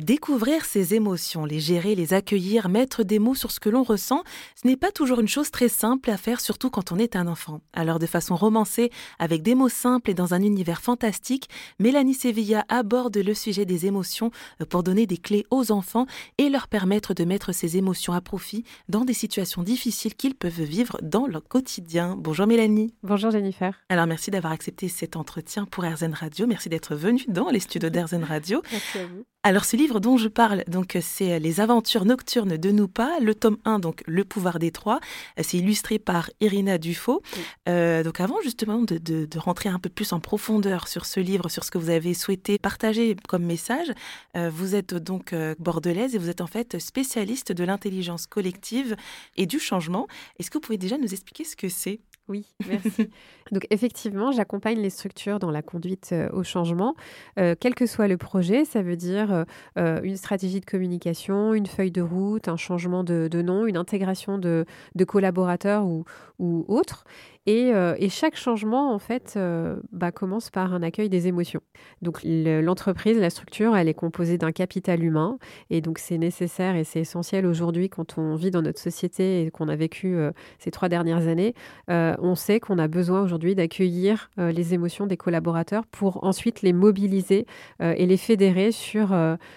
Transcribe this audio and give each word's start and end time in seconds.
Découvrir 0.00 0.64
ses 0.64 0.94
émotions, 0.94 1.44
les 1.44 1.60
gérer, 1.60 1.94
les 1.94 2.14
accueillir, 2.14 2.70
mettre 2.70 3.02
des 3.02 3.18
mots 3.18 3.34
sur 3.34 3.50
ce 3.50 3.60
que 3.60 3.68
l'on 3.68 3.82
ressent, 3.82 4.22
ce 4.54 4.66
n'est 4.66 4.78
pas 4.78 4.90
toujours 4.90 5.20
une 5.20 5.28
chose 5.28 5.50
très 5.50 5.68
simple 5.68 6.08
à 6.08 6.16
faire, 6.16 6.40
surtout 6.40 6.70
quand 6.70 6.92
on 6.92 6.98
est 6.98 7.14
un 7.14 7.26
enfant. 7.26 7.60
Alors 7.74 7.98
de 7.98 8.06
façon 8.06 8.34
romancée, 8.34 8.90
avec 9.18 9.42
des 9.42 9.54
mots 9.54 9.68
simples 9.68 10.10
et 10.10 10.14
dans 10.14 10.32
un 10.32 10.40
univers 10.40 10.80
fantastique, 10.80 11.50
Mélanie 11.78 12.14
Sevilla 12.14 12.64
aborde 12.70 13.18
le 13.18 13.34
sujet 13.34 13.66
des 13.66 13.84
émotions 13.84 14.30
euh, 14.62 14.64
pour 14.64 14.82
donner 14.82 15.04
des 15.04 15.18
clés 15.18 15.44
aux 15.50 15.70
enfants 15.70 16.06
et 16.38 16.48
leur 16.48 16.68
permettre 16.68 17.12
de 17.12 17.24
mettre 17.24 17.52
ces 17.52 17.76
émotions 17.76 18.14
à 18.14 18.22
profit 18.22 18.64
dans 18.88 19.04
des 19.04 19.12
situations 19.12 19.62
difficiles 19.62 20.14
qu'ils 20.14 20.36
peuvent 20.36 20.62
vivre 20.62 20.96
dans 21.02 21.26
leur 21.26 21.46
quotidien. 21.46 22.16
Bonjour 22.16 22.46
Mélanie. 22.46 22.94
Bonjour 23.02 23.30
Jennifer. 23.30 23.78
Alors 23.90 24.06
merci 24.06 24.30
d'avoir 24.30 24.54
accepté 24.54 24.88
cet 24.88 25.16
entretien 25.16 25.66
pour 25.66 25.84
RZN 25.84 26.14
Radio. 26.14 26.46
Merci 26.46 26.70
d'être 26.70 26.94
venue 26.94 27.26
dans 27.28 27.50
les 27.50 27.60
studios 27.60 27.90
d'RZN 27.90 28.24
Radio. 28.24 28.62
Merci 28.72 28.98
à 28.98 29.06
vous. 29.06 29.26
Alors 29.44 29.64
ce 29.64 29.74
livre 29.74 29.98
dont 29.98 30.16
je 30.18 30.28
parle, 30.28 30.62
donc 30.68 30.96
c'est 31.00 31.40
Les 31.40 31.58
aventures 31.58 32.04
nocturnes 32.04 32.56
de 32.56 32.70
Noupa, 32.70 33.18
le 33.20 33.34
tome 33.34 33.58
1, 33.64 33.80
donc 33.80 34.04
Le 34.06 34.24
pouvoir 34.24 34.60
des 34.60 34.70
trois. 34.70 35.00
C'est 35.36 35.56
illustré 35.56 35.98
par 35.98 36.30
Irina 36.40 36.78
Dufaux. 36.78 37.22
Euh, 37.68 38.04
donc 38.04 38.20
avant 38.20 38.40
justement 38.44 38.78
de, 38.82 38.98
de, 38.98 39.38
rentrer 39.40 39.68
un 39.68 39.80
peu 39.80 39.88
plus 39.88 40.12
en 40.12 40.20
profondeur 40.20 40.86
sur 40.86 41.06
ce 41.06 41.18
livre, 41.18 41.48
sur 41.48 41.64
ce 41.64 41.72
que 41.72 41.78
vous 41.78 41.90
avez 41.90 42.14
souhaité 42.14 42.56
partager 42.56 43.16
comme 43.28 43.42
message, 43.42 43.90
euh, 44.36 44.48
vous 44.48 44.76
êtes 44.76 44.94
donc 44.94 45.32
euh, 45.32 45.56
bordelaise 45.58 46.14
et 46.14 46.18
vous 46.18 46.30
êtes 46.30 46.40
en 46.40 46.46
fait 46.46 46.78
spécialiste 46.78 47.50
de 47.50 47.64
l'intelligence 47.64 48.28
collective 48.28 48.94
et 49.36 49.46
du 49.46 49.58
changement. 49.58 50.06
Est-ce 50.38 50.52
que 50.52 50.58
vous 50.58 50.62
pouvez 50.62 50.78
déjà 50.78 50.98
nous 50.98 51.12
expliquer 51.12 51.42
ce 51.42 51.56
que 51.56 51.68
c'est? 51.68 51.98
Oui, 52.28 52.46
merci. 52.68 53.10
Donc 53.52 53.66
effectivement, 53.70 54.30
j'accompagne 54.30 54.78
les 54.78 54.90
structures 54.90 55.38
dans 55.38 55.50
la 55.50 55.60
conduite 55.60 56.10
euh, 56.12 56.28
au 56.32 56.44
changement, 56.44 56.94
euh, 57.38 57.54
quel 57.58 57.74
que 57.74 57.84
soit 57.84 58.06
le 58.06 58.16
projet. 58.16 58.64
Ça 58.64 58.82
veut 58.82 58.96
dire 58.96 59.44
euh, 59.76 60.00
une 60.02 60.16
stratégie 60.16 60.60
de 60.60 60.64
communication, 60.64 61.52
une 61.52 61.66
feuille 61.66 61.90
de 61.90 62.02
route, 62.02 62.48
un 62.48 62.56
changement 62.56 63.02
de, 63.02 63.42
nom, 63.42 63.66
une 63.66 63.76
intégration 63.76 64.38
de, 64.38 64.64
collaborateurs 65.06 65.84
ou, 65.84 66.04
ou 66.38 66.64
autres. 66.68 67.04
Euh, 67.48 67.96
et, 67.98 68.08
chaque 68.08 68.36
changement, 68.36 68.94
en 68.94 68.98
fait, 68.98 69.34
euh, 69.36 69.76
bah, 69.90 70.12
commence 70.12 70.50
par 70.50 70.72
un 70.74 70.82
accueil 70.82 71.08
des 71.08 71.26
émotions. 71.26 71.60
Donc 72.00 72.20
l'entreprise, 72.24 73.18
la 73.18 73.30
structure, 73.30 73.76
elle 73.76 73.88
est 73.88 73.94
composée 73.94 74.38
d'un 74.38 74.52
capital 74.52 75.02
humain. 75.02 75.38
Et 75.70 75.80
donc 75.80 75.98
c'est 75.98 76.18
nécessaire 76.18 76.76
et 76.76 76.84
c'est 76.84 77.00
essentiel 77.00 77.46
aujourd'hui 77.46 77.88
quand 77.88 78.18
on 78.18 78.34
vit 78.36 78.50
dans 78.50 78.62
notre 78.62 78.78
société 78.78 79.44
et 79.44 79.50
qu'on 79.50 79.68
a 79.68 79.76
vécu 79.76 80.14
euh, 80.14 80.30
ces 80.58 80.70
trois 80.70 80.88
dernières 80.88 81.26
années. 81.28 81.54
on 81.88 82.34
sait 82.34 82.60
qu'on 82.60 82.78
a 82.78 82.88
besoin 82.88 83.22
aujourd'hui 83.22 83.54
d'accueillir 83.54 84.30
les 84.38 84.74
émotions 84.74 85.06
des 85.06 85.16
collaborateurs 85.16 85.86
pour 85.86 86.24
ensuite 86.24 86.62
les 86.62 86.72
mobiliser 86.72 87.46
et 87.80 88.06
les 88.06 88.16
fédérer 88.16 88.72
sur, 88.72 89.14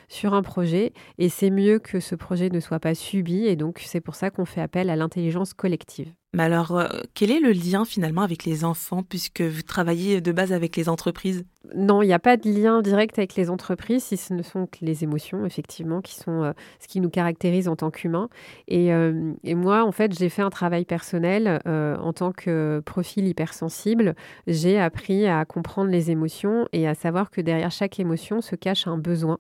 sur 0.07 0.33
un 0.33 0.41
projet. 0.41 0.93
Et 1.17 1.29
c'est 1.29 1.49
mieux 1.49 1.79
que 1.79 1.99
ce 1.99 2.15
projet 2.15 2.49
ne 2.49 2.59
soit 2.59 2.79
pas 2.79 2.95
subi. 2.95 3.45
Et 3.45 3.55
donc 3.55 3.81
c'est 3.85 4.01
pour 4.01 4.15
ça 4.15 4.29
qu'on 4.29 4.45
fait 4.45 4.61
appel 4.61 4.89
à 4.89 4.95
l'intelligence 4.95 5.53
collective. 5.53 6.11
Mais 6.35 6.43
alors, 6.43 6.77
euh, 6.77 6.87
quel 7.13 7.31
est 7.31 7.39
le 7.39 7.53
lien 7.53 7.85
finalement 7.85 8.21
avec 8.21 8.43
les 8.43 8.65
enfants 8.65 9.03
puisque 9.03 9.39
vous 9.39 9.61
travaillez 9.61 10.19
de 10.19 10.33
base 10.33 10.51
avec 10.51 10.75
les 10.75 10.89
entreprises? 10.89 11.45
Non, 11.73 12.01
il 12.01 12.07
n'y 12.07 12.13
a 12.13 12.19
pas 12.19 12.35
de 12.35 12.49
lien 12.49 12.81
direct 12.81 13.17
avec 13.17 13.35
les 13.35 13.49
entreprises 13.49 14.03
si 14.03 14.17
ce 14.17 14.33
ne 14.33 14.43
sont 14.43 14.65
que 14.65 14.79
les 14.81 15.05
émotions, 15.05 15.45
effectivement, 15.45 16.01
qui 16.01 16.15
sont 16.15 16.43
euh, 16.43 16.51
ce 16.81 16.89
qui 16.89 16.99
nous 16.99 17.09
caractérise 17.09 17.69
en 17.69 17.77
tant 17.77 17.89
qu'humains. 17.89 18.27
Euh, 18.69 19.31
et, 19.45 19.55
moi, 19.55 19.85
en 19.85 19.93
fait, 19.93 20.13
j'ai 20.13 20.27
fait 20.27 20.41
un 20.41 20.49
travail 20.49 20.83
personnel 20.83 21.61
en 21.65 22.11
tant 22.11 22.33
que 22.33 22.81
profil 22.85 23.27
hypersensible. 23.27 24.13
J'ai 24.45 24.77
appris 24.77 25.27
à 25.27 25.45
comprendre 25.45 25.89
les 25.89 26.11
émotions 26.11 26.67
et 26.73 26.85
à 26.85 26.95
savoir 26.95 27.31
que 27.31 27.39
derrière 27.39 27.71
chaque 27.71 27.97
émotion 27.97 28.41
se 28.41 28.57
cache 28.57 28.87
un 28.87 28.97
besoin. 28.97 29.39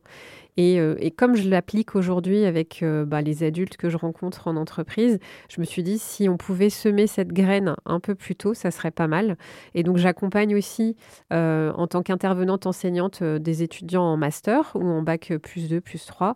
Euh, 0.59 0.95
et, 0.99 1.11
comme 1.11 1.35
je 1.35 1.49
l'applique 1.49 1.95
aujourd'hui 1.95 2.45
avec 2.45 2.81
euh, 2.81 3.05
bah, 3.05 3.21
les 3.21 3.43
adultes 3.43 3.77
que 3.77 3.89
je 3.89 3.97
rencontre 3.97 4.47
en 4.47 4.55
entreprise, 4.55 5.19
je 5.49 5.59
me 5.59 5.65
suis 5.65 5.83
dit 5.83 5.97
si 5.99 6.29
on 6.29 6.37
pouvait 6.37 6.69
semer 6.69 7.07
cette 7.07 7.33
graine 7.33 7.75
un 7.85 7.99
peu 7.99 8.15
plus 8.15 8.35
tôt, 8.35 8.53
ça 8.53 8.71
serait 8.71 8.91
pas 8.91 9.07
mal. 9.07 9.37
Et 9.73 9.83
donc 9.83 9.97
j'accompagne 9.97 10.55
aussi 10.55 10.95
euh, 11.33 11.71
en 11.73 11.87
tant 11.87 12.01
qu'intervenante 12.03 12.65
enseignante 12.65 13.23
des 13.23 13.63
étudiants 13.63 14.03
en 14.03 14.17
master 14.17 14.71
ou 14.75 14.85
en 14.85 15.01
bac 15.01 15.33
plus 15.41 15.69
2, 15.69 15.81
plus 15.81 16.05
3. 16.05 16.35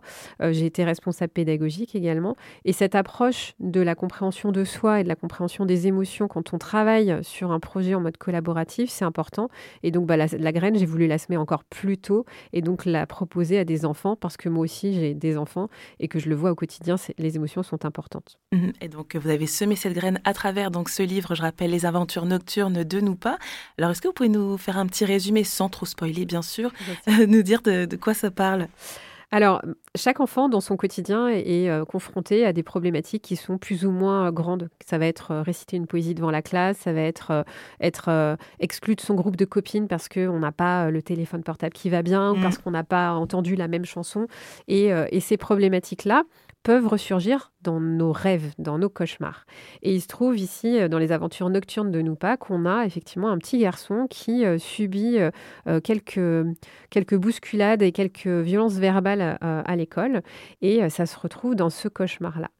J'ai 0.50 0.66
été 0.66 0.84
responsable 0.84 1.32
pédagogique 1.32 1.94
également. 1.94 2.36
Et 2.64 2.72
cette 2.72 2.94
approche 2.94 3.54
de 3.60 3.80
la 3.80 3.94
compréhension 3.94 4.52
de 4.52 4.64
soi 4.64 5.00
et 5.00 5.04
de 5.04 5.08
la 5.08 5.16
compréhension 5.16 5.66
des 5.66 5.86
émotions 5.86 6.28
quand 6.28 6.52
on 6.52 6.58
travaille 6.58 7.18
sur 7.22 7.52
un 7.52 7.60
projet 7.60 7.94
en 7.94 8.00
mode 8.00 8.16
collaboratif, 8.16 8.90
c'est 8.90 9.04
important. 9.04 9.48
Et 9.82 9.90
donc 9.90 10.06
bah, 10.06 10.16
la, 10.16 10.26
la 10.26 10.52
graine, 10.52 10.76
j'ai 10.76 10.86
voulu 10.86 11.06
la 11.06 11.18
semer 11.18 11.36
encore 11.36 11.64
plus 11.64 11.98
tôt 11.98 12.24
et 12.52 12.62
donc 12.62 12.84
la 12.84 13.06
proposer 13.06 13.58
à 13.58 13.64
des 13.64 13.84
enfants 13.84 14.09
parce 14.16 14.36
que 14.36 14.48
moi 14.48 14.64
aussi 14.64 14.94
j'ai 14.94 15.14
des 15.14 15.36
enfants 15.36 15.68
et 15.98 16.08
que 16.08 16.18
je 16.18 16.28
le 16.28 16.34
vois 16.34 16.50
au 16.50 16.54
quotidien, 16.54 16.96
les 17.18 17.36
émotions 17.36 17.62
sont 17.62 17.84
importantes. 17.84 18.38
Mhm. 18.52 18.72
Et 18.80 18.88
donc 18.88 19.16
vous 19.16 19.28
avez 19.28 19.46
semé 19.46 19.76
cette 19.76 19.94
graine 19.94 20.20
à 20.24 20.34
travers 20.34 20.70
donc 20.70 20.88
ce 20.88 21.02
livre, 21.02 21.34
je 21.34 21.42
rappelle 21.42 21.70
Les 21.70 21.86
aventures 21.86 22.26
nocturnes 22.26 22.84
de 22.84 23.00
nous 23.00 23.16
pas. 23.16 23.38
Alors 23.78 23.90
est-ce 23.90 24.00
que 24.00 24.08
vous 24.08 24.14
pouvez 24.14 24.28
nous 24.28 24.56
faire 24.58 24.78
un 24.78 24.86
petit 24.86 25.04
résumé 25.04 25.44
sans 25.44 25.68
trop 25.68 25.86
spoiler 25.86 26.26
bien 26.26 26.42
sûr, 26.42 26.72
nous 27.28 27.42
dire 27.42 27.62
de 27.62 27.96
quoi 27.96 28.14
ça 28.14 28.30
parle? 28.30 28.68
Alors, 29.32 29.62
chaque 29.94 30.18
enfant 30.18 30.48
dans 30.48 30.60
son 30.60 30.76
quotidien 30.76 31.28
est, 31.28 31.68
euh, 31.70 31.84
confronté 31.84 32.44
à 32.44 32.52
des 32.52 32.64
problématiques 32.64 33.22
qui 33.22 33.36
sont 33.36 33.58
plus 33.58 33.84
ou 33.84 33.92
moins 33.92 34.26
euh, 34.26 34.32
grandes. 34.32 34.70
Ça 34.84 34.98
va 34.98 35.06
être 35.06 35.30
euh, 35.30 35.42
réciter 35.42 35.76
une 35.76 35.86
poésie 35.86 36.14
devant 36.14 36.32
la 36.32 36.42
classe, 36.42 36.78
ça 36.78 36.92
va 36.92 37.00
être 37.00 37.44
être 37.80 38.36
exclu 38.58 38.96
de 38.96 39.00
son 39.00 39.14
groupe 39.14 39.36
de 39.36 39.44
copines 39.44 39.86
parce 39.86 40.08
qu'on 40.08 40.38
n'a 40.38 40.52
pas 40.52 40.90
le 40.90 41.02
téléphone 41.02 41.42
portable 41.42 41.72
qui 41.72 41.90
va 41.90 42.02
bien 42.02 42.32
ou 42.32 42.36
mmh. 42.36 42.42
parce 42.42 42.58
qu'on 42.58 42.70
n'a 42.72 42.84
pas 42.84 43.12
entendu 43.12 43.54
la 43.54 43.68
même 43.68 43.84
chanson. 43.84 44.26
et 44.68 45.20
ces 45.20 45.36
problématiques-là, 45.36 46.24
peuvent 46.62 46.86
ressurgir 46.86 47.52
dans 47.62 47.80
nos 47.80 48.12
rêves, 48.12 48.52
dans 48.58 48.78
nos 48.78 48.88
cauchemars. 48.88 49.44
Et 49.82 49.94
il 49.94 50.00
se 50.00 50.08
trouve 50.08 50.38
ici, 50.38 50.78
euh, 50.78 50.88
dans 50.88 50.98
les 50.98 51.12
aventures 51.12 51.50
nocturnes 51.50 51.90
de 51.90 52.00
Noupa, 52.00 52.36
qu'on 52.36 52.66
a 52.66 52.84
effectivement 52.84 53.28
un 53.28 53.38
petit 53.38 53.58
garçon 53.58 54.06
qui 54.08 54.44
euh, 54.44 54.58
subit 54.58 55.18
euh, 55.18 55.80
quelques, 55.80 56.20
quelques 56.90 57.16
bousculades 57.16 57.82
et 57.82 57.92
quelques 57.92 58.26
violences 58.26 58.74
verbales 58.74 59.38
à 59.40 59.76
l'école. 59.76 60.22
Et 60.62 60.88
ça 60.88 61.06
se 61.06 61.18
retrouve 61.18 61.54
dans 61.54 61.70
ce 61.70 61.88
cauchemar-là. 61.88 62.50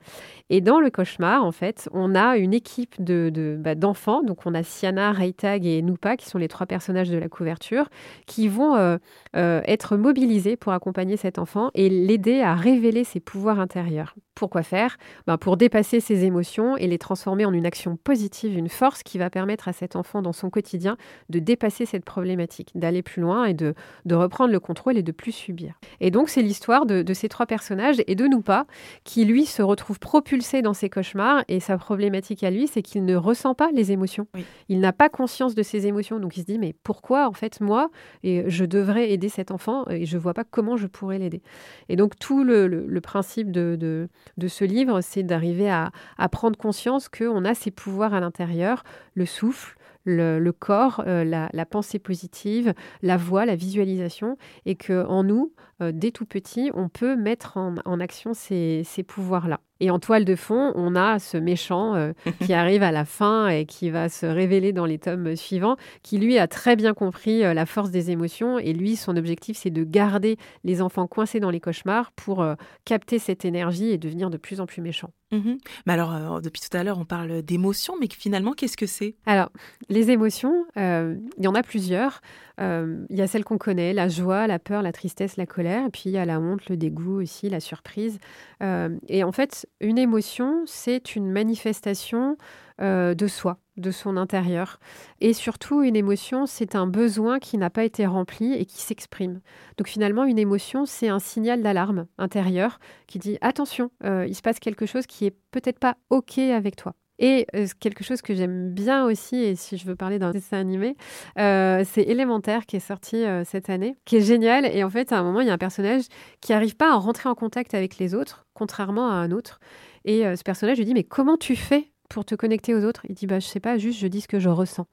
Et 0.51 0.61
dans 0.61 0.81
le 0.81 0.91
cauchemar, 0.91 1.45
en 1.45 1.53
fait, 1.53 1.89
on 1.93 2.15
a 2.15 2.37
une 2.37 2.55
équipe 2.55 3.03
de, 3.03 3.57
bah, 3.59 3.75
d'enfants. 3.75 4.23
Donc, 4.23 4.47
on 4.47 4.55
a 4.55 4.63
Siana, 4.63 5.13
Reitag 5.13 5.67
et 5.67 5.83
Noupa, 5.83 6.17
qui 6.17 6.27
sont 6.27 6.39
les 6.39 6.49
trois 6.49 6.67
personnages 6.67 7.11
de 7.11 7.19
la 7.19 7.29
couverture, 7.29 7.89
qui 8.27 8.49
vont 8.49 8.99
être 9.35 9.97
mobilisés 9.97 10.57
pour 10.57 10.73
accompagner 10.73 11.17
cet 11.17 11.39
enfant 11.39 11.71
et 11.75 11.89
l'aider 11.89 12.41
à 12.41 12.55
révéler 12.55 13.05
ses 13.05 13.21
pouvoirs 13.21 13.61
intérieurs. 13.61 14.15
Pourquoi 14.35 14.63
faire? 14.63 14.90
Ben, 15.27 15.39
Pour 15.39 15.57
dépasser 15.57 16.01
ses 16.01 16.25
émotions 16.25 16.77
et 16.77 16.87
les 16.87 16.99
transformer 16.99 17.45
en 17.45 17.53
une 17.53 17.67
action 17.67 17.97
positive, 17.97 18.57
une 18.57 18.69
force 18.69 19.03
qui 19.03 19.19
va 19.19 19.31
permettre 19.31 19.69
à 19.69 19.73
cet 19.73 19.97
enfant 19.97 20.23
dans 20.23 20.33
son 20.33 20.51
quotidien 20.51 20.97
de 21.29 21.39
dépasser 21.39 21.87
cette 21.87 22.05
problématique, 22.05 22.71
d'aller 22.75 23.03
plus 23.03 23.23
loin 23.23 23.45
et 23.45 23.55
de, 23.55 23.75
de 24.05 24.15
reprendre 24.15 24.53
le 24.53 24.61
contrôle 24.61 24.97
et 24.97 25.03
de 25.03 25.13
plus 25.13 25.33
subir. 25.33 25.75
Et 26.01 26.11
donc 26.11 26.29
c'est 26.29 26.43
l'histoire 26.43 26.87
de, 26.87 27.03
de, 27.03 27.15
ces 27.15 27.29
trois 27.29 27.47
personnages 27.47 28.03
et 28.07 28.15
de 28.15 28.27
nous 28.27 28.43
pas, 28.43 28.67
qui 29.05 29.25
lui 29.25 29.47
se 29.47 29.63
retrouve 29.63 29.99
propulsé 29.99 30.63
dans 30.63 30.75
ses 30.75 30.89
cauchemars 30.89 31.45
et 31.49 31.61
sa 31.61 31.77
problématique 31.79 32.43
à 32.45 32.51
lui, 32.51 32.67
c'est 32.67 32.83
qu'il 32.83 33.05
ne 33.05 33.17
ressent 33.17 33.55
pas 33.55 33.71
les 33.73 33.93
émotions. 33.93 34.27
Il 34.69 34.81
n'a 34.81 34.93
pas 34.93 35.09
conscience 35.09 35.55
de 35.55 35.63
ses 35.63 35.87
émotions, 35.87 36.19
donc 36.21 36.37
il 36.37 36.41
se 36.41 36.47
dit 36.47 36.59
mais 36.59 36.75
pourquoi 36.83 37.29
en 37.29 37.33
fait 37.33 37.61
moi 37.61 37.91
et 38.23 38.45
je 38.49 38.65
devrais 38.65 39.11
aider 39.11 39.29
cet 39.29 39.51
enfant 39.51 39.85
et 39.89 40.07
je 40.07 40.19
vois 40.19 40.35
pas 40.35 40.45
comment 40.45 40.77
je 40.77 40.87
pourrais 40.87 41.19
l'aider. 41.19 41.43
Et 41.89 41.97
donc 41.97 42.19
tout 42.19 42.45
le, 42.45 42.67
le, 42.67 43.01
principe 43.01 43.51
de, 43.51 43.77
de 43.79 44.09
de 44.37 44.49
ce 44.49 44.65
livre, 44.65 44.80
c'est 45.01 45.23
d'arriver 45.23 45.71
à, 45.71 45.91
prendre 46.31 46.57
conscience 46.57 47.09
qu'on 47.09 47.45
a 47.45 47.55
ces 47.55 47.71
pouvoirs 47.71 48.15
à 48.15 48.21
l'intérieur, 48.21 48.85
le 49.15 49.27
souffle, 49.27 49.77
le, 50.05 50.51
corps, 50.51 51.03
euh, 51.07 51.25
la, 51.25 51.67
pensée 51.67 51.99
positive, 51.99 52.75
la 53.03 53.17
voix, 53.17 53.47
la 53.47 53.57
visualisation, 53.57 54.37
et 54.67 54.75
que 54.75 55.05
en 55.07 55.25
nous, 55.25 55.53
euh, 55.83 55.93
dès 55.93 56.11
tout 56.11 56.27
petit, 56.27 56.71
on 56.75 56.89
peut 56.89 57.17
mettre 57.17 57.57
en, 57.57 58.01
action 58.01 58.33
ces 58.35 59.05
pouvoirs-là. 59.07 59.61
Et 59.81 59.91
en 59.91 59.99
toile 59.99 60.27
de 60.27 60.37
fond, 60.37 60.73
on 60.75 60.95
a 60.95 61.19
ce 61.19 61.39
méchant 61.39 61.95
euh, 61.95 62.13
qui 62.45 62.53
arrive 62.53 62.83
à 62.83 62.93
la 62.93 63.07
fin 63.07 63.49
et 63.49 63.65
qui 63.65 63.91
va 63.91 64.09
se 64.11 64.27
révéler 64.27 64.73
dans 64.73 64.85
les 64.85 64.99
tomes 64.99 65.35
suivants, 65.37 65.77
qui 66.03 66.19
lui 66.19 66.39
a 66.39 66.47
très 66.47 66.77
bien 66.77 66.93
compris 66.93 67.43
euh, 67.43 67.55
la 67.55 67.65
force 67.65 67.91
des 67.91 68.11
émotions. 68.11 68.59
Et 68.59 68.75
lui, 68.75 68.97
son 68.97 69.17
objectif, 69.17 69.57
c'est 69.57 69.71
de 69.71 69.83
garder 69.83 70.37
les 70.65 70.83
enfants 70.83 71.07
coincés 71.07 71.41
dans 71.41 71.51
les 71.51 71.61
cauchemars 71.61 72.13
pour 72.13 72.43
euh, 72.43 72.55
capter 72.85 73.19
cette 73.19 73.47
énergie 73.47 73.91
et 73.91 73.99
devenir 73.99 74.29
de 74.29 74.37
plus 74.37 74.61
en 74.61 74.67
plus 74.67 74.83
méchant. 74.83 75.11
Mhm. 75.33 75.59
Mais 75.87 75.93
alors, 75.93 76.43
depuis 76.43 76.61
tout 76.61 76.77
à 76.77 76.83
l'heure, 76.83 76.99
on 76.99 77.05
parle 77.05 77.43
d'émotions, 77.43 77.95
mais 78.01 78.09
finalement, 78.11 78.53
qu'est-ce 78.53 78.77
que 78.77 78.87
c'est? 78.87 79.15
Alors, 79.27 79.51
les 79.89 80.11
émotions, 80.11 80.67
il 80.77 81.21
y 81.39 81.47
en 81.47 81.55
a 81.55 81.63
plusieurs. 81.63 82.21
Il 82.59 83.07
y 83.11 83.23
a 83.23 83.29
celles 83.29 83.45
qu'on 83.45 83.57
connaît, 83.57 83.93
la 83.93 84.09
joie, 84.09 84.49
la 84.49 84.59
peur, 84.59 84.83
la 84.83 84.91
tristesse, 84.91 85.37
la 85.37 85.47
colère. 85.47 85.87
Et 85.87 85.91
puis, 85.91 86.03
il 86.07 86.13
y 86.13 86.19
a 86.19 86.25
la 86.25 86.41
honte, 86.41 86.69
le 86.69 86.77
dégoût 86.77 87.21
aussi, 87.23 87.49
la 87.49 87.61
surprise. 87.61 88.19
et 88.61 89.23
en 89.23 89.31
fait, 89.31 89.69
une 89.81 89.99
émotion, 89.99 90.65
c'est 90.67 91.17
une 91.17 91.31
manifestation 91.31 92.37
euh, 92.81 93.15
de 93.15 93.27
soi, 93.27 93.59
de 93.77 93.91
son 93.91 94.17
intérieur. 94.17 94.79
Et 95.21 95.33
surtout, 95.33 95.83
une 95.83 95.97
émotion, 95.97 96.47
c'est 96.47 96.75
un 96.75 96.87
besoin 96.87 97.39
qui 97.39 97.59
n'a 97.59 97.71
pas 97.71 97.85
été 97.85 98.07
rempli 98.07 98.55
et 98.55 98.65
qui 98.65 98.81
s'exprime. 98.81 99.41
Donc 99.77 99.89
finalement, 99.89 100.25
une 100.25 100.39
émotion, 100.39 100.87
c'est 100.87 101.09
un 101.09 101.19
signal 101.19 101.63
d'alarme 101.63 102.07
intérieur 102.19 102.79
qui 103.07 103.19
dit 103.19 103.39
attention, 103.41 103.91
euh, 104.05 104.27
il 104.27 104.35
se 104.35 104.43
passe 104.43 104.59
quelque 104.61 104.87
chose 104.87 105.07
qui 105.07 105.27
est 105.27 105.35
peut-être 105.51 105.79
pas 105.79 105.97
OK 106.11 106.39
avec 106.39 106.77
toi. 106.77 106.95
Et 107.21 107.47
euh, 107.55 107.67
quelque 107.79 108.03
chose 108.03 108.23
que 108.23 108.35
j'aime 108.35 108.71
bien 108.71 109.05
aussi, 109.05 109.37
et 109.37 109.55
si 109.55 109.77
je 109.77 109.87
veux 109.87 109.95
parler 109.95 110.19
d'un 110.19 110.33
dessin 110.33 110.59
animé, 110.59 110.97
euh, 111.39 111.85
c'est 111.89 112.03
Élémentaire 112.03 112.67
qui 112.67 112.77
est 112.77 112.81
sorti 112.81 113.25
cette 113.45 113.71
année, 113.71 113.97
qui 114.05 114.17
est 114.17 114.21
génial. 114.23 114.67
Et 114.67 114.83
en 114.83 114.91
fait, 114.91 115.13
à 115.13 115.19
un 115.19 115.23
moment, 115.23 115.41
il 115.41 115.47
y 115.47 115.51
a 115.51 115.53
un 115.53 115.59
personnage 115.59 116.05
qui 116.41 116.51
n'arrive 116.53 116.77
pas 116.77 116.93
à 116.93 116.97
rentrer 116.97 117.29
en 117.29 117.35
contact 117.35 117.75
avec 117.75 117.99
les 117.99 118.15
autres, 118.15 118.47
contrairement 118.55 119.09
à 119.11 119.15
un 119.15 119.31
autre. 119.31 119.61
Et 120.05 120.23
ce 120.35 120.43
personnage 120.43 120.79
lui 120.79 120.85
dit 120.87 120.95
Mais 120.95 121.05
comment 121.05 121.37
tu 121.37 121.55
fais 121.55 121.93
pour 122.09 122.25
te 122.25 122.35
connecter 122.35 122.75
aux 122.75 122.85
autres? 122.85 123.03
Il 123.09 123.15
dit 123.15 123.27
bah, 123.27 123.39
Je 123.39 123.47
sais 123.47 123.61
pas, 123.61 123.79
juste 123.79 124.01
je 124.01 124.07
dis 124.07 124.23
ce 124.23 124.29
que 124.29 124.41
je 124.41 124.49
ressens. 124.49 124.87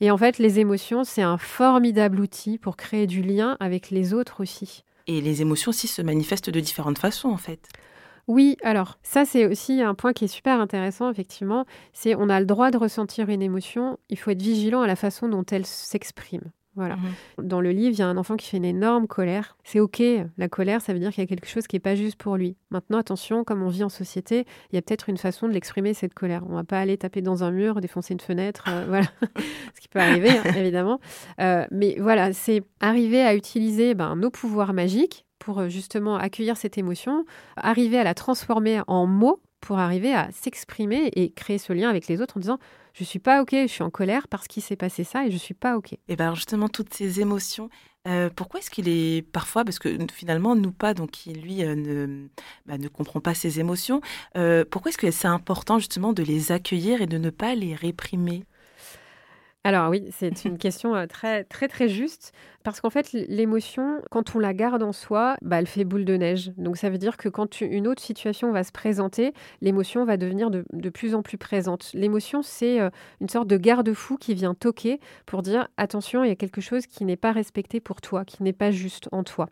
Et 0.00 0.10
en 0.10 0.16
fait, 0.16 0.38
les 0.38 0.58
émotions, 0.58 1.04
c'est 1.04 1.22
un 1.22 1.38
formidable 1.38 2.20
outil 2.20 2.58
pour 2.58 2.76
créer 2.76 3.06
du 3.06 3.22
lien 3.22 3.56
avec 3.60 3.90
les 3.90 4.14
autres 4.14 4.40
aussi. 4.40 4.84
Et 5.06 5.20
les 5.20 5.42
émotions 5.42 5.70
aussi 5.70 5.88
se 5.88 6.02
manifestent 6.02 6.50
de 6.50 6.60
différentes 6.60 6.98
façons, 6.98 7.28
en 7.28 7.36
fait. 7.36 7.68
Oui, 8.28 8.56
alors 8.62 8.98
ça 9.02 9.24
c'est 9.24 9.46
aussi 9.46 9.82
un 9.82 9.94
point 9.94 10.12
qui 10.12 10.24
est 10.24 10.28
super 10.28 10.60
intéressant 10.60 11.10
effectivement, 11.10 11.64
c'est 11.92 12.14
on 12.14 12.28
a 12.28 12.40
le 12.40 12.46
droit 12.46 12.70
de 12.70 12.78
ressentir 12.78 13.28
une 13.28 13.42
émotion, 13.42 13.98
il 14.08 14.18
faut 14.18 14.30
être 14.30 14.42
vigilant 14.42 14.82
à 14.82 14.86
la 14.86 14.96
façon 14.96 15.28
dont 15.28 15.44
elle 15.50 15.66
s'exprime. 15.66 16.52
Voilà. 16.74 16.96
Mmh 16.96 17.42
Dans 17.42 17.60
le 17.60 17.70
livre, 17.70 17.94
il 17.94 17.98
y 17.98 18.02
a 18.02 18.06
un 18.06 18.16
enfant 18.16 18.36
qui 18.36 18.48
fait 18.48 18.56
une 18.56 18.64
énorme 18.64 19.06
colère. 19.06 19.56
C'est 19.62 19.78
OK, 19.78 20.02
la 20.38 20.48
colère, 20.48 20.80
ça 20.80 20.92
veut 20.92 20.98
dire 20.98 21.10
qu'il 21.10 21.22
y 21.22 21.24
a 21.24 21.26
quelque 21.26 21.48
chose 21.48 21.66
qui 21.66 21.76
n'est 21.76 21.80
pas 21.80 21.94
juste 21.94 22.16
pour 22.16 22.36
lui. 22.36 22.56
Maintenant, 22.70 22.98
attention, 22.98 23.44
comme 23.44 23.62
on 23.62 23.68
vit 23.68 23.84
en 23.84 23.90
société, 23.90 24.46
il 24.70 24.76
y 24.76 24.78
a 24.78 24.82
peut-être 24.82 25.08
une 25.10 25.18
façon 25.18 25.48
de 25.48 25.52
l'exprimer, 25.52 25.92
cette 25.92 26.14
colère. 26.14 26.42
On 26.46 26.52
ne 26.52 26.54
va 26.54 26.64
pas 26.64 26.80
aller 26.80 26.96
taper 26.96 27.20
dans 27.20 27.44
un 27.44 27.50
mur, 27.50 27.80
défoncer 27.80 28.14
une 28.14 28.20
fenêtre, 28.20 28.64
euh, 28.68 28.84
voilà. 28.88 29.06
Ce 29.74 29.80
qui 29.80 29.88
peut 29.88 30.00
arriver, 30.00 30.30
hein, 30.30 30.54
évidemment. 30.56 30.98
Euh, 31.40 31.66
mais 31.70 31.96
voilà, 32.00 32.32
c'est 32.32 32.62
arriver 32.80 33.22
à 33.22 33.34
utiliser 33.34 33.94
ben, 33.94 34.16
nos 34.16 34.30
pouvoirs 34.30 34.72
magiques 34.72 35.26
pour 35.42 35.58
euh, 35.58 35.68
justement 35.68 36.16
accueillir 36.16 36.56
cette 36.56 36.78
émotion, 36.78 37.24
arriver 37.56 37.98
à 37.98 38.04
la 38.04 38.14
transformer 38.14 38.80
en 38.86 39.06
mots 39.06 39.40
pour 39.60 39.78
arriver 39.78 40.14
à 40.14 40.28
s'exprimer 40.30 41.10
et 41.16 41.30
créer 41.30 41.58
ce 41.58 41.72
lien 41.72 41.88
avec 41.90 42.06
les 42.06 42.20
autres 42.20 42.36
en 42.36 42.40
disant 42.40 42.58
je 42.94 43.02
suis 43.04 43.18
pas 43.18 43.42
ok, 43.42 43.50
je 43.52 43.66
suis 43.66 43.82
en 43.82 43.90
colère 43.90 44.28
parce 44.28 44.46
qu'il 44.46 44.62
s'est 44.62 44.76
passé 44.76 45.02
ça 45.02 45.26
et 45.26 45.30
je 45.32 45.36
suis 45.36 45.54
pas 45.54 45.76
ok. 45.76 45.96
Et 46.08 46.14
bien 46.16 46.34
justement 46.34 46.68
toutes 46.68 46.94
ces 46.94 47.20
émotions, 47.20 47.70
euh, 48.06 48.30
pourquoi 48.34 48.60
est-ce 48.60 48.70
qu'il 48.70 48.88
est 48.88 49.22
parfois 49.32 49.64
parce 49.64 49.80
que 49.80 49.96
finalement 50.12 50.54
nous 50.54 50.72
pas 50.72 50.94
donc 50.94 51.10
qui 51.10 51.32
lui 51.32 51.64
euh, 51.64 51.74
ne 51.74 52.28
bah, 52.66 52.78
ne 52.78 52.86
comprend 52.86 53.20
pas 53.20 53.34
ses 53.34 53.58
émotions, 53.58 54.00
pourquoi 54.70 54.90
est-ce 54.90 54.98
que 54.98 55.10
c'est 55.10 55.28
important 55.28 55.80
justement 55.80 56.12
de 56.12 56.22
les 56.22 56.52
accueillir 56.52 57.02
et 57.02 57.06
de 57.06 57.18
ne 57.18 57.30
pas 57.30 57.56
les 57.56 57.74
réprimer? 57.74 58.44
Alors 59.64 59.90
oui, 59.90 60.04
c'est 60.10 60.44
une 60.44 60.58
question 60.58 60.94
euh, 60.94 61.06
très 61.06 61.44
très 61.44 61.68
très 61.68 61.88
juste 61.88 62.32
parce 62.64 62.80
qu'en 62.80 62.90
fait 62.90 63.12
l'émotion, 63.12 64.00
quand 64.10 64.34
on 64.34 64.38
la 64.38 64.54
garde 64.54 64.82
en 64.82 64.92
soi, 64.92 65.36
bah, 65.42 65.58
elle 65.58 65.66
fait 65.66 65.84
boule 65.84 66.04
de 66.04 66.16
neige. 66.16 66.52
Donc 66.56 66.76
ça 66.76 66.90
veut 66.90 66.98
dire 66.98 67.16
que 67.16 67.28
quand 67.28 67.60
une 67.60 67.86
autre 67.86 68.02
situation 68.02 68.52
va 68.52 68.64
se 68.64 68.72
présenter, 68.72 69.32
l'émotion 69.60 70.04
va 70.04 70.16
devenir 70.16 70.50
de, 70.50 70.64
plus 70.90 71.14
en 71.14 71.22
plus 71.22 71.38
présente. 71.38 71.90
L'émotion, 71.94 72.42
c'est 72.42 72.80
euh, 72.80 72.90
une 73.20 73.28
sorte 73.28 73.48
de 73.48 73.56
garde-fou 73.56 74.16
qui 74.16 74.34
vient 74.34 74.54
toquer 74.54 75.00
pour 75.26 75.42
dire 75.42 75.68
attention, 75.76 76.24
il 76.24 76.28
y 76.28 76.32
a 76.32 76.36
quelque 76.36 76.60
chose 76.60 76.86
qui 76.86 77.04
n'est 77.04 77.16
pas 77.16 77.32
respecté 77.32 77.80
pour 77.80 78.00
toi, 78.00 78.24
qui 78.24 78.42
n'est 78.42 78.52
pas 78.52 78.70
juste 78.70 79.08
en 79.12 79.24
toi 79.24 79.48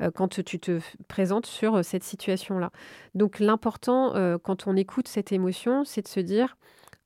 euh, 0.00 0.10
quand 0.10 0.28
tu 0.42 0.58
te 0.58 0.80
présentes 1.08 1.46
sur 1.46 1.84
cette 1.84 2.04
situation-là. 2.04 2.70
Donc 3.14 3.38
l'important 3.38 4.14
quand 4.42 4.66
on 4.66 4.76
écoute 4.76 5.08
cette 5.08 5.32
émotion, 5.32 5.84
c'est 5.84 6.02
de 6.02 6.08
se 6.08 6.20
dire, 6.20 6.56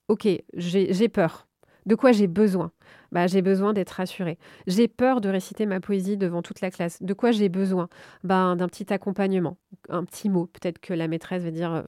OK, 0.08 0.28
j'ai 0.54 1.08
peur, 1.08 1.46
de 1.86 1.94
quoi 1.94 2.12
j'ai 2.12 2.26
besoin? 2.26 2.72
Bah, 3.12 3.26
J'ai 3.26 3.42
besoin 3.42 3.72
d'être 3.72 3.90
rassurée. 3.90 4.38
J'ai 4.66 4.88
peur 4.88 5.20
de 5.20 5.28
réciter 5.28 5.66
ma 5.66 5.80
poésie 5.80 6.16
devant 6.16 6.42
toute 6.42 6.60
la 6.60 6.70
classe. 6.70 7.02
De 7.02 7.12
quoi 7.14 7.32
j'ai 7.32 7.48
besoin? 7.48 7.88
Bah, 8.24 8.54
D'un 8.56 8.68
petit 8.68 8.92
accompagnement, 8.92 9.56
un 9.88 10.04
petit 10.04 10.28
mot. 10.28 10.46
Peut-être 10.46 10.78
que 10.78 10.94
la 10.94 11.08
maîtresse 11.08 11.42
va 11.42 11.50
dire 11.50 11.72
euh, 11.72 11.82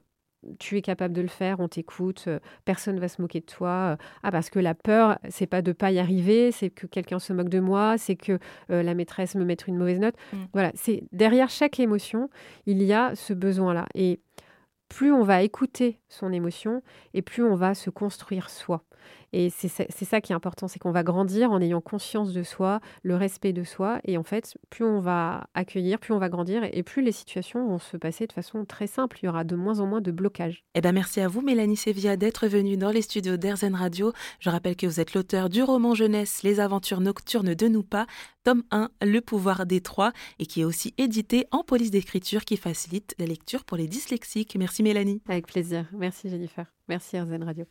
tu 0.59 0.77
es 0.77 0.81
capable 0.81 1.13
de 1.13 1.21
le 1.21 1.29
faire, 1.29 1.61
on 1.61 1.69
t'écoute, 1.69 2.25
euh, 2.27 2.39
personne 2.65 2.95
ne 2.95 2.99
va 2.99 3.07
se 3.07 3.21
moquer 3.21 3.39
de 3.39 3.45
toi. 3.45 3.69
Euh, 3.69 3.95
ah, 4.23 4.31
parce 4.31 4.49
que 4.49 4.59
la 4.59 4.73
peur, 4.75 5.17
c'est 5.29 5.47
pas 5.47 5.61
de 5.61 5.71
pas 5.71 5.91
y 5.91 5.99
arriver, 5.99 6.51
c'est 6.51 6.69
que 6.69 6.85
quelqu'un 6.85 7.19
se 7.19 7.31
moque 7.31 7.47
de 7.47 7.61
moi, 7.61 7.97
c'est 7.97 8.15
que 8.17 8.39
la 8.67 8.93
maîtresse 8.93 9.35
me 9.35 9.45
mette 9.45 9.67
une 9.67 9.77
mauvaise 9.77 9.99
note. 9.99 10.15
Mmh. 10.33 10.37
Voilà, 10.51 10.71
c'est 10.75 11.03
derrière 11.13 11.49
chaque 11.49 11.79
émotion, 11.79 12.29
il 12.65 12.83
y 12.83 12.91
a 12.91 13.15
ce 13.15 13.33
besoin-là. 13.33 13.85
Et 13.95 14.19
plus 14.89 15.11
on 15.11 15.23
va 15.23 15.41
écouter 15.41 15.99
son 16.09 16.31
émotion 16.31 16.83
et 17.13 17.21
plus 17.21 17.43
on 17.43 17.55
va 17.55 17.73
se 17.73 17.89
construire 17.89 18.49
soi. 18.49 18.83
Et 19.31 19.49
c'est 19.49 19.67
ça 20.05 20.21
qui 20.21 20.31
est 20.31 20.35
important, 20.35 20.67
c'est 20.67 20.79
qu'on 20.79 20.91
va 20.91 21.03
grandir 21.03 21.51
en 21.51 21.59
ayant 21.59 21.81
conscience 21.81 22.33
de 22.33 22.43
soi, 22.43 22.79
le 23.01 23.15
respect 23.15 23.53
de 23.53 23.63
soi. 23.63 23.99
Et 24.03 24.17
en 24.17 24.23
fait, 24.23 24.55
plus 24.69 24.85
on 24.85 24.99
va 24.99 25.47
accueillir, 25.55 25.99
plus 25.99 26.13
on 26.13 26.19
va 26.19 26.29
grandir 26.29 26.63
et 26.71 26.83
plus 26.83 27.01
les 27.01 27.11
situations 27.11 27.67
vont 27.67 27.79
se 27.79 27.97
passer 27.97 28.27
de 28.27 28.33
façon 28.33 28.65
très 28.65 28.87
simple. 28.87 29.17
Il 29.21 29.25
y 29.25 29.29
aura 29.29 29.43
de 29.43 29.55
moins 29.55 29.79
en 29.79 29.87
moins 29.87 30.01
de 30.01 30.11
blocages. 30.11 30.63
Eh 30.75 30.81
ben 30.81 30.91
merci 30.91 31.19
à 31.19 31.27
vous, 31.27 31.41
Mélanie 31.41 31.77
Sévia, 31.77 32.15
d'être 32.15 32.47
venue 32.47 32.77
dans 32.77 32.91
les 32.91 33.01
studios 33.01 33.37
d'Airzen 33.37 33.75
Radio. 33.75 34.13
Je 34.39 34.49
rappelle 34.49 34.75
que 34.75 34.85
vous 34.85 34.99
êtes 34.99 35.13
l'auteur 35.13 35.49
du 35.49 35.63
roman 35.63 35.95
jeunesse 35.95 36.43
Les 36.43 36.59
aventures 36.59 37.01
nocturnes 37.01 37.55
de 37.55 37.67
nous 37.67 37.83
pas, 37.83 38.05
tome 38.43 38.63
1, 38.71 38.89
Le 39.01 39.19
pouvoir 39.19 39.65
des 39.65 39.81
trois, 39.81 40.11
et 40.39 40.45
qui 40.45 40.61
est 40.61 40.65
aussi 40.65 40.93
édité 40.97 41.45
en 41.51 41.63
police 41.63 41.91
d'écriture 41.91 42.45
qui 42.45 42.57
facilite 42.57 43.15
la 43.19 43.25
lecture 43.25 43.63
pour 43.65 43.77
les 43.77 43.87
dyslexiques. 43.87 44.55
Merci, 44.57 44.83
Mélanie. 44.83 45.21
Avec 45.27 45.47
plaisir. 45.47 45.85
Merci, 45.93 46.29
Jennifer. 46.29 46.65
Merci, 46.87 47.15
Airzen 47.15 47.43
Radio. 47.43 47.65